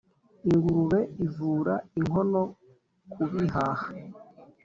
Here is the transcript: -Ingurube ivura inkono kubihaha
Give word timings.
-Ingurube 0.47 0.99
ivura 1.25 1.75
inkono 1.99 2.41
kubihaha 3.11 3.87